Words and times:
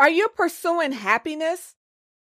Are 0.00 0.08
you 0.08 0.28
pursuing 0.28 0.92
happiness? 0.92 1.74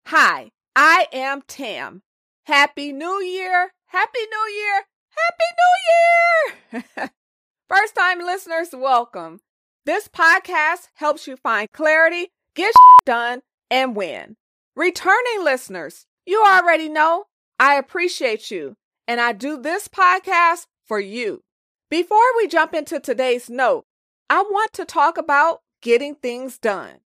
Hi, 0.06 0.50
I 0.74 1.06
am 1.12 1.42
Tam. 1.46 2.02
Happy 2.46 2.92
New 2.92 3.22
Year! 3.22 3.70
Happy 3.86 4.18
New 4.28 4.52
Year! 4.52 4.82
Happy 5.20 6.82
New 6.82 6.82
Year! 6.98 7.10
First 7.68 7.94
time 7.94 8.18
listeners, 8.18 8.70
welcome. 8.72 9.38
This 9.86 10.08
podcast 10.08 10.88
helps 10.94 11.28
you 11.28 11.36
find 11.36 11.70
clarity, 11.72 12.32
get 12.56 12.74
done, 13.06 13.42
and 13.70 13.94
win. 13.94 14.34
Returning 14.74 15.44
listeners, 15.44 16.06
you 16.26 16.44
already 16.44 16.88
know 16.88 17.26
I 17.60 17.76
appreciate 17.76 18.50
you, 18.50 18.74
and 19.06 19.20
I 19.20 19.30
do 19.30 19.56
this 19.56 19.86
podcast 19.86 20.66
for 20.88 20.98
you. 20.98 21.42
Before 21.88 22.36
we 22.36 22.48
jump 22.48 22.74
into 22.74 22.98
today's 22.98 23.48
note, 23.48 23.84
I 24.28 24.42
want 24.42 24.72
to 24.72 24.84
talk 24.84 25.16
about 25.16 25.60
getting 25.80 26.16
things 26.16 26.58
done. 26.58 26.98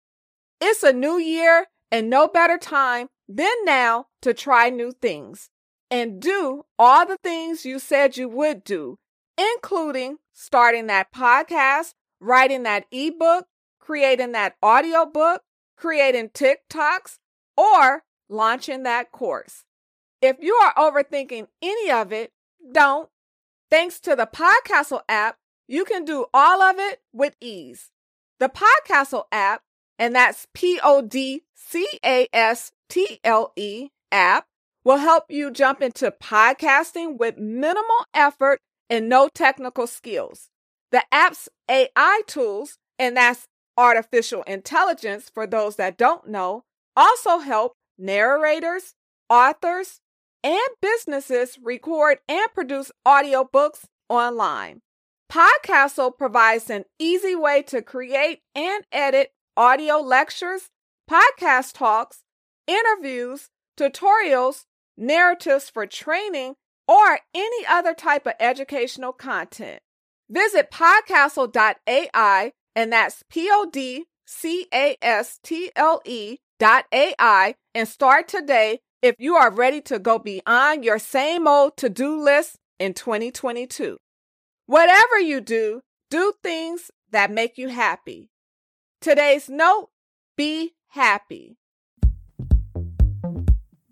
It's 0.66 0.82
a 0.82 0.94
new 0.94 1.18
year 1.18 1.66
and 1.92 2.08
no 2.08 2.26
better 2.26 2.56
time 2.56 3.08
than 3.28 3.52
now 3.64 4.06
to 4.22 4.32
try 4.32 4.70
new 4.70 4.92
things 4.92 5.50
and 5.90 6.18
do 6.22 6.62
all 6.78 7.04
the 7.04 7.18
things 7.22 7.66
you 7.66 7.78
said 7.78 8.16
you 8.16 8.30
would 8.30 8.64
do, 8.64 8.96
including 9.36 10.16
starting 10.32 10.86
that 10.86 11.12
podcast, 11.12 11.92
writing 12.18 12.62
that 12.62 12.86
ebook, 12.90 13.44
creating 13.78 14.32
that 14.32 14.54
audiobook, 14.64 15.42
creating 15.76 16.30
TikToks, 16.30 17.18
or 17.58 18.04
launching 18.30 18.84
that 18.84 19.12
course. 19.12 19.64
If 20.22 20.38
you 20.40 20.54
are 20.54 20.72
overthinking 20.76 21.48
any 21.60 21.90
of 21.90 22.10
it, 22.10 22.32
don't. 22.72 23.10
Thanks 23.70 24.00
to 24.00 24.16
the 24.16 24.26
Podcastle 24.26 25.02
app, 25.10 25.36
you 25.68 25.84
can 25.84 26.06
do 26.06 26.24
all 26.32 26.62
of 26.62 26.78
it 26.78 27.02
with 27.12 27.36
ease. 27.38 27.90
The 28.40 28.48
Podcastle 28.48 29.24
app 29.30 29.60
and 29.98 30.14
that's 30.14 30.46
P 30.54 30.80
O 30.82 31.02
D 31.02 31.42
C 31.54 31.86
A 32.04 32.28
S 32.32 32.72
T 32.88 33.20
L 33.24 33.52
E 33.56 33.88
app 34.10 34.46
will 34.84 34.98
help 34.98 35.24
you 35.28 35.50
jump 35.50 35.80
into 35.82 36.10
podcasting 36.10 37.18
with 37.18 37.38
minimal 37.38 38.04
effort 38.12 38.60
and 38.90 39.08
no 39.08 39.28
technical 39.28 39.86
skills. 39.86 40.50
The 40.92 41.02
app's 41.10 41.48
AI 41.68 42.22
tools, 42.26 42.78
and 42.98 43.16
that's 43.16 43.46
artificial 43.76 44.42
intelligence 44.42 45.30
for 45.32 45.46
those 45.46 45.76
that 45.76 45.96
don't 45.96 46.28
know, 46.28 46.62
also 46.96 47.38
help 47.38 47.72
narrators, 47.98 48.94
authors, 49.28 50.00
and 50.42 50.60
businesses 50.80 51.58
record 51.62 52.18
and 52.28 52.46
produce 52.54 52.92
audiobooks 53.06 53.84
online. 54.08 54.82
Podcastle 55.32 56.16
provides 56.16 56.68
an 56.68 56.84
easy 56.98 57.34
way 57.34 57.62
to 57.62 57.80
create 57.80 58.40
and 58.54 58.84
edit 58.92 59.30
audio 59.56 59.96
lectures, 59.98 60.70
podcast 61.10 61.74
talks, 61.74 62.20
interviews, 62.66 63.50
tutorials, 63.76 64.64
narratives 64.96 65.70
for 65.70 65.86
training, 65.86 66.54
or 66.86 67.20
any 67.34 67.66
other 67.66 67.94
type 67.94 68.26
of 68.26 68.34
educational 68.40 69.12
content. 69.12 69.80
Visit 70.28 70.70
podcastle.ai, 70.70 72.52
and 72.74 72.92
that's 72.92 73.22
P 73.28 73.48
O 73.50 73.68
D 73.70 74.04
C 74.26 74.66
A 74.72 74.96
S 75.02 75.38
T 75.42 75.70
L 75.76 76.00
E 76.04 76.38
dot 76.58 76.86
AI, 76.92 77.54
and 77.74 77.88
start 77.88 78.28
today 78.28 78.80
if 79.02 79.16
you 79.18 79.34
are 79.34 79.50
ready 79.50 79.80
to 79.82 79.98
go 79.98 80.18
beyond 80.18 80.84
your 80.84 80.98
same 80.98 81.46
old 81.46 81.76
to 81.76 81.88
do 81.88 82.20
list 82.22 82.58
in 82.78 82.94
2022. 82.94 83.98
Whatever 84.66 85.20
you 85.20 85.40
do, 85.40 85.82
do 86.10 86.32
things 86.42 86.90
that 87.10 87.30
make 87.30 87.58
you 87.58 87.68
happy. 87.68 88.30
Today's 89.04 89.50
note 89.50 89.90
be 90.34 90.72
happy. 90.86 91.58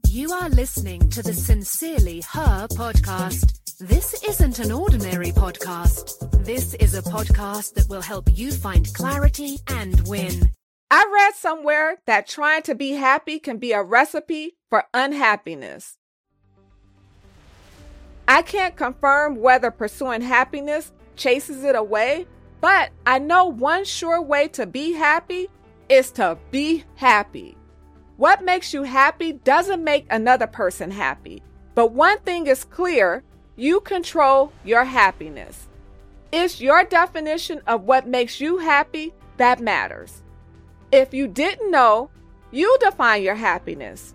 You 0.08 0.32
are 0.32 0.48
listening 0.48 1.10
to 1.10 1.22
the 1.22 1.34
Sincerely 1.34 2.22
Her 2.30 2.66
podcast. 2.68 3.58
This 3.76 4.26
isn't 4.26 4.58
an 4.58 4.72
ordinary 4.72 5.30
podcast. 5.32 6.46
This 6.46 6.72
is 6.72 6.94
a 6.94 7.02
podcast 7.02 7.74
that 7.74 7.90
will 7.90 8.00
help 8.00 8.30
you 8.32 8.52
find 8.52 8.90
clarity 8.94 9.58
and 9.66 10.00
win. 10.08 10.50
I 10.90 11.04
read 11.12 11.34
somewhere 11.34 11.98
that 12.06 12.26
trying 12.26 12.62
to 12.62 12.74
be 12.74 12.92
happy 12.92 13.38
can 13.38 13.58
be 13.58 13.72
a 13.72 13.82
recipe 13.82 14.56
for 14.70 14.84
unhappiness. 14.94 15.98
I 18.26 18.40
can't 18.40 18.76
confirm 18.76 19.42
whether 19.42 19.70
pursuing 19.70 20.22
happiness 20.22 20.90
chases 21.16 21.64
it 21.64 21.76
away 21.76 22.26
but 22.62 22.90
I 23.04 23.18
know 23.18 23.46
one 23.46 23.84
sure 23.84 24.22
way 24.22 24.46
to 24.48 24.66
be 24.66 24.92
happy 24.92 25.48
is 25.88 26.12
to 26.12 26.38
be 26.52 26.84
happy. 26.94 27.56
What 28.16 28.44
makes 28.44 28.72
you 28.72 28.84
happy 28.84 29.32
doesn't 29.32 29.82
make 29.82 30.06
another 30.08 30.46
person 30.46 30.92
happy. 30.92 31.42
But 31.74 31.90
one 31.90 32.20
thing 32.20 32.46
is 32.46 32.62
clear 32.62 33.24
you 33.56 33.80
control 33.80 34.52
your 34.64 34.84
happiness. 34.84 35.68
It's 36.30 36.60
your 36.60 36.84
definition 36.84 37.60
of 37.66 37.82
what 37.82 38.06
makes 38.06 38.40
you 38.40 38.58
happy 38.58 39.12
that 39.38 39.58
matters. 39.58 40.22
If 40.92 41.12
you 41.12 41.26
didn't 41.26 41.68
know, 41.68 42.10
you 42.52 42.76
define 42.78 43.24
your 43.24 43.34
happiness. 43.34 44.14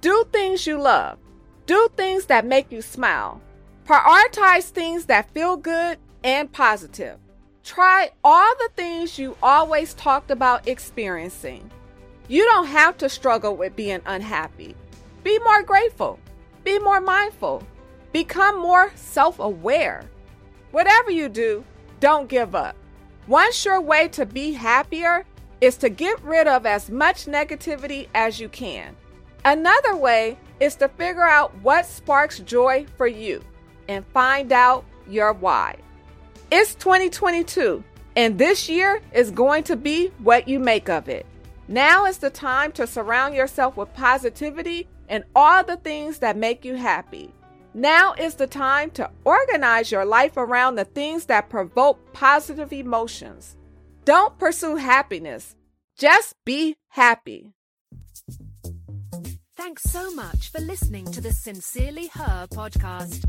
Do 0.00 0.24
things 0.32 0.68
you 0.68 0.80
love, 0.80 1.18
do 1.66 1.88
things 1.96 2.26
that 2.26 2.46
make 2.46 2.70
you 2.70 2.80
smile, 2.80 3.40
prioritize 3.84 4.70
things 4.70 5.06
that 5.06 5.34
feel 5.34 5.56
good 5.56 5.98
and 6.22 6.52
positive. 6.52 7.18
Try 7.68 8.12
all 8.24 8.54
the 8.58 8.70
things 8.76 9.18
you 9.18 9.36
always 9.42 9.92
talked 9.92 10.30
about 10.30 10.66
experiencing. 10.66 11.70
You 12.26 12.46
don't 12.46 12.68
have 12.68 12.96
to 12.96 13.10
struggle 13.10 13.56
with 13.56 13.76
being 13.76 14.00
unhappy. 14.06 14.74
Be 15.22 15.38
more 15.40 15.62
grateful. 15.62 16.18
Be 16.64 16.78
more 16.78 17.02
mindful. 17.02 17.62
Become 18.10 18.58
more 18.58 18.90
self 18.94 19.38
aware. 19.38 20.02
Whatever 20.70 21.10
you 21.10 21.28
do, 21.28 21.62
don't 22.00 22.26
give 22.26 22.54
up. 22.54 22.74
One 23.26 23.52
sure 23.52 23.82
way 23.82 24.08
to 24.08 24.24
be 24.24 24.52
happier 24.52 25.26
is 25.60 25.76
to 25.76 25.90
get 25.90 26.24
rid 26.24 26.46
of 26.46 26.64
as 26.64 26.88
much 26.88 27.26
negativity 27.26 28.08
as 28.14 28.40
you 28.40 28.48
can. 28.48 28.96
Another 29.44 29.94
way 29.94 30.38
is 30.58 30.74
to 30.76 30.88
figure 30.88 31.28
out 31.28 31.54
what 31.58 31.84
sparks 31.84 32.38
joy 32.38 32.86
for 32.96 33.06
you 33.06 33.44
and 33.88 34.06
find 34.06 34.52
out 34.52 34.86
your 35.06 35.34
why. 35.34 35.76
It's 36.50 36.74
2022, 36.76 37.84
and 38.16 38.38
this 38.38 38.70
year 38.70 39.02
is 39.12 39.30
going 39.30 39.64
to 39.64 39.76
be 39.76 40.08
what 40.22 40.48
you 40.48 40.58
make 40.58 40.88
of 40.88 41.06
it. 41.06 41.26
Now 41.68 42.06
is 42.06 42.16
the 42.16 42.30
time 42.30 42.72
to 42.72 42.86
surround 42.86 43.34
yourself 43.34 43.76
with 43.76 43.92
positivity 43.92 44.88
and 45.10 45.24
all 45.36 45.62
the 45.62 45.76
things 45.76 46.20
that 46.20 46.38
make 46.38 46.64
you 46.64 46.74
happy. 46.76 47.34
Now 47.74 48.14
is 48.14 48.36
the 48.36 48.46
time 48.46 48.90
to 48.92 49.10
organize 49.24 49.92
your 49.92 50.06
life 50.06 50.38
around 50.38 50.76
the 50.76 50.86
things 50.86 51.26
that 51.26 51.50
provoke 51.50 52.14
positive 52.14 52.72
emotions. 52.72 53.54
Don't 54.06 54.38
pursue 54.38 54.76
happiness, 54.76 55.54
just 55.98 56.34
be 56.46 56.76
happy. 56.88 57.52
Thanks 59.54 59.82
so 59.82 60.14
much 60.14 60.50
for 60.50 60.60
listening 60.62 61.12
to 61.12 61.20
the 61.20 61.32
Sincerely 61.32 62.06
Her 62.06 62.46
podcast. 62.50 63.28